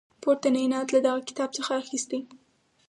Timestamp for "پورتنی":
0.23-0.65